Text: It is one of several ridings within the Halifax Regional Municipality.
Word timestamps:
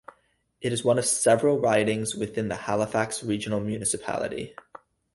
It 0.61 0.73
is 0.73 0.83
one 0.83 0.97
of 0.97 1.05
several 1.05 1.59
ridings 1.59 2.15
within 2.15 2.47
the 2.47 2.55
Halifax 2.55 3.23
Regional 3.23 3.59
Municipality. 3.59 4.55